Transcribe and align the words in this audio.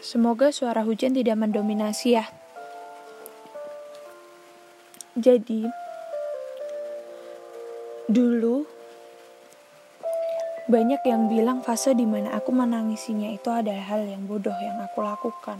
Semoga 0.00 0.48
suara 0.48 0.80
hujan 0.80 1.12
tidak 1.12 1.36
mendominasi 1.36 2.16
ya. 2.16 2.24
Jadi, 5.12 5.68
dulu 8.08 8.64
banyak 10.70 11.02
yang 11.02 11.26
bilang 11.26 11.66
fase 11.66 11.92
di 11.98 12.06
mana 12.06 12.30
aku 12.32 12.54
menangisinya 12.54 13.28
itu 13.34 13.50
ada 13.50 13.74
hal 13.74 14.06
yang 14.06 14.24
bodoh 14.24 14.54
yang 14.54 14.78
aku 14.80 15.02
lakukan. 15.02 15.58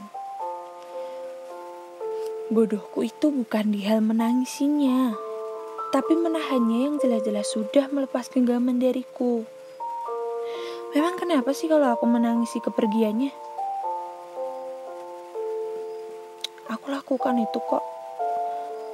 Bodohku 2.48 3.04
itu 3.04 3.28
bukan 3.28 3.74
di 3.74 3.84
hal 3.84 4.00
menangisinya, 4.00 5.12
tapi 5.90 6.14
menahannya 6.14 6.78
yang 6.86 6.94
jelas-jelas 7.02 7.50
sudah 7.50 7.90
melepas 7.90 8.30
genggaman 8.30 8.78
dariku. 8.78 9.42
Memang 10.94 11.18
kenapa 11.18 11.54
sih 11.54 11.66
kalau 11.66 11.90
aku 11.90 12.06
menangisi 12.06 12.62
kepergiannya? 12.62 13.49
Aku 16.70 16.86
lakukan 16.86 17.34
itu 17.34 17.58
kok. 17.66 17.82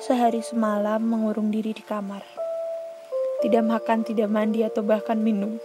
Sehari 0.00 0.40
semalam 0.40 0.96
mengurung 0.96 1.52
diri 1.52 1.76
di 1.76 1.84
kamar. 1.84 2.24
Tidak 3.44 3.60
makan, 3.60 4.00
tidak 4.00 4.32
mandi, 4.32 4.64
atau 4.64 4.80
bahkan 4.80 5.20
minum. 5.20 5.60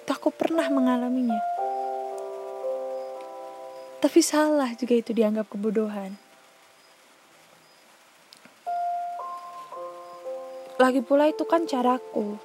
Itu 0.00 0.08
aku 0.08 0.32
pernah 0.32 0.64
mengalaminya. 0.72 1.36
Tapi 4.00 4.20
salah 4.24 4.72
juga 4.72 4.96
itu 4.96 5.12
dianggap 5.12 5.52
kebodohan. 5.52 6.16
Lagi 10.80 11.04
pula 11.04 11.28
itu 11.28 11.44
kan 11.44 11.68
caraku. 11.68 12.40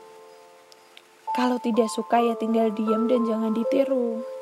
Kalau 1.32 1.56
tidak 1.64 1.88
suka 1.88 2.20
ya 2.20 2.36
tinggal 2.36 2.68
diam 2.76 3.08
dan 3.08 3.24
jangan 3.24 3.56
ditiru. 3.56 4.35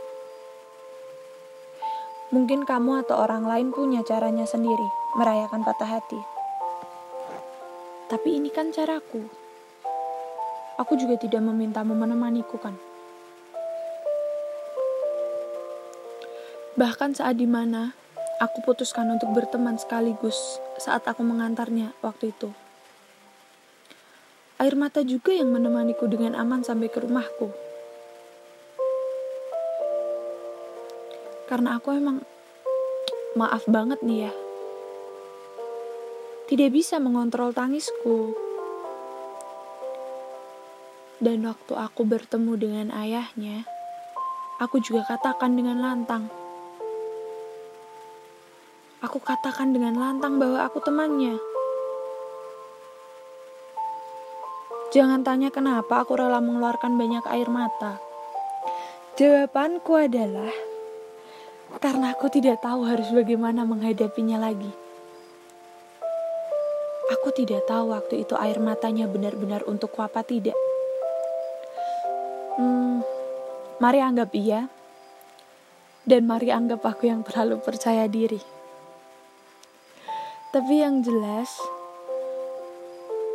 Mungkin 2.33 2.65
kamu 2.65 3.05
atau 3.05 3.21
orang 3.21 3.45
lain 3.45 3.69
punya 3.69 4.01
caranya 4.01 4.49
sendiri 4.49 4.89
merayakan 5.13 5.61
patah 5.61 5.85
hati. 5.85 6.17
Tapi 8.09 8.41
ini 8.41 8.49
kan 8.49 8.73
caraku. 8.73 9.29
Aku 10.81 10.97
juga 10.97 11.13
tidak 11.21 11.45
memintamu 11.45 11.93
menemaniku 11.93 12.57
kan. 12.57 12.73
Bahkan 16.73 17.13
saat 17.13 17.37
di 17.37 17.45
mana 17.45 17.93
aku 18.41 18.65
putuskan 18.65 19.13
untuk 19.13 19.29
berteman 19.29 19.77
sekaligus 19.77 20.57
saat 20.81 21.05
aku 21.05 21.21
mengantarnya 21.21 21.93
waktu 22.01 22.33
itu. 22.33 22.49
Air 24.57 24.73
mata 24.73 25.05
juga 25.05 25.37
yang 25.37 25.53
menemaniku 25.53 26.09
dengan 26.09 26.33
aman 26.33 26.65
sampai 26.65 26.89
ke 26.89 26.97
rumahku. 26.97 27.53
Karena 31.53 31.77
aku 31.77 31.93
emang 31.93 32.25
maaf 33.37 33.61
banget 33.69 34.01
nih 34.01 34.25
ya. 34.25 34.33
Tidak 36.49 36.73
bisa 36.73 36.97
mengontrol 36.97 37.53
tangisku. 37.53 38.33
Dan 41.21 41.45
waktu 41.45 41.77
aku 41.77 42.09
bertemu 42.09 42.57
dengan 42.57 42.87
ayahnya, 42.89 43.69
aku 44.57 44.81
juga 44.81 45.05
katakan 45.05 45.53
dengan 45.53 45.77
lantang 45.77 46.33
Aku 49.03 49.21
katakan 49.21 49.75
dengan 49.75 49.99
lantang 49.99 50.39
bahwa 50.41 50.63
aku 50.63 50.81
temannya. 50.81 51.35
Jangan 54.95 55.27
tanya 55.27 55.51
kenapa 55.51 56.01
aku 56.01 56.15
rela 56.15 56.39
mengeluarkan 56.39 56.95
banyak 56.95 57.21
air 57.29 57.51
mata. 57.51 57.99
Jawabanku 59.19 59.99
adalah 59.99 60.72
karena 61.81 62.13
aku 62.13 62.29
tidak 62.29 62.61
tahu 62.61 62.85
harus 62.85 63.09
bagaimana 63.09 63.65
menghadapinya 63.65 64.37
lagi. 64.37 64.69
Aku 67.17 67.33
tidak 67.33 67.65
tahu 67.65 67.93
waktu 67.93 68.25
itu 68.25 68.33
air 68.37 68.57
matanya 68.61 69.09
benar-benar 69.09 69.65
untuk 69.65 69.93
apa 69.97 70.21
tidak. 70.21 70.57
Hmm, 72.57 73.01
mari 73.81 73.99
anggap 74.03 74.29
iya. 74.37 74.69
Dan 76.03 76.27
mari 76.27 76.51
anggap 76.51 76.83
aku 76.83 77.07
yang 77.07 77.23
terlalu 77.23 77.63
percaya 77.63 78.11
diri. 78.11 78.39
Tapi 80.51 80.73
yang 80.83 80.99
jelas, 81.01 81.49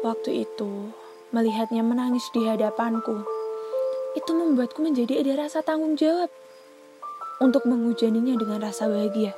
waktu 0.05 0.47
itu 0.47 0.93
melihatnya 1.33 1.81
menangis 1.83 2.29
di 2.31 2.45
hadapanku, 2.45 3.25
itu 4.15 4.31
membuatku 4.31 4.85
menjadi 4.85 5.25
ada 5.25 5.49
rasa 5.49 5.65
tanggung 5.65 5.97
jawab 5.97 6.31
untuk 7.39 7.67
menghujaninya 7.67 8.35
dengan 8.35 8.59
rasa 8.63 8.91
bahagia. 8.91 9.35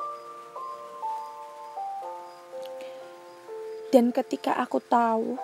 Dan 3.91 4.15
ketika 4.15 4.55
aku 4.57 4.79
tahu 4.79 5.37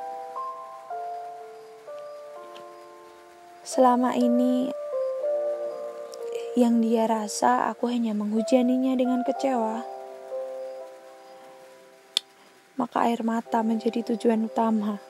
selama 3.66 4.15
ini 4.15 4.71
yang 6.55 6.81
dia 6.81 7.05
rasa 7.11 7.69
aku 7.69 7.91
hanya 7.91 8.15
menghujaninya 8.15 8.95
dengan 8.95 9.27
kecewa 9.27 9.97
maka 12.77 13.09
air 13.09 13.25
mata 13.25 13.65
menjadi 13.65 14.15
tujuan 14.15 14.47
utama. 14.47 15.00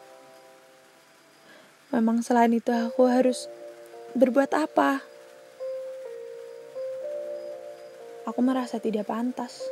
Memang 1.90 2.22
selain 2.22 2.54
itu 2.54 2.70
aku 2.70 3.10
harus 3.10 3.50
berbuat 4.14 4.54
apa? 4.54 5.02
Aku 8.26 8.42
merasa 8.42 8.82
tidak 8.82 9.06
pantas. 9.06 9.62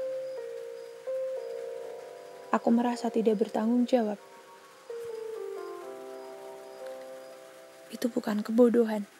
Aku 2.55 2.71
merasa 2.71 3.11
tidak 3.11 3.43
bertanggung 3.43 3.83
jawab. 3.83 4.17
Itu 7.91 8.07
bukan 8.15 8.47
kebodohan. 8.47 9.11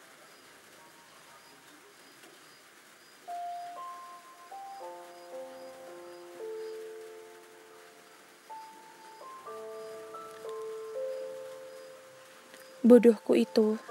bodohku 12.85 13.33
itu. 13.33 13.81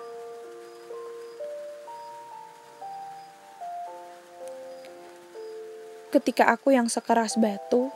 Ketika 6.14 6.46
aku 6.54 6.70
yang 6.70 6.86
sekeras 6.86 7.34
batu, 7.34 7.90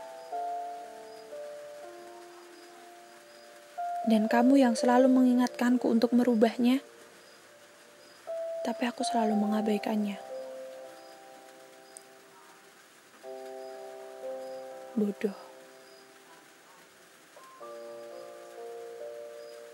dan 4.11 4.27
kamu 4.27 4.59
yang 4.59 4.75
selalu 4.75 5.07
mengingatkanku 5.07 5.87
untuk 5.87 6.11
merubahnya, 6.11 6.83
tapi 8.67 8.91
aku 8.91 9.07
selalu 9.07 9.39
mengabaikannya. 9.39 10.19
Bodoh. 14.99 15.48